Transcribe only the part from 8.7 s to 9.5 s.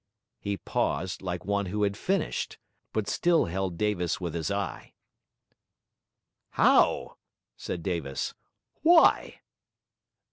'Why?'